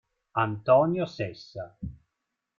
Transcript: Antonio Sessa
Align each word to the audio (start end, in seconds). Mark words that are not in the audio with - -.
Antonio 0.45 1.05
Sessa 1.05 1.77